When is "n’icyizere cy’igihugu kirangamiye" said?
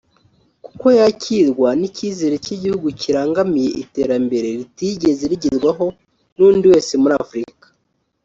1.79-3.69